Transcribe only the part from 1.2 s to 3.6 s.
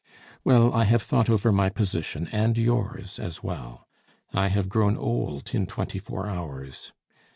over my position, and yours as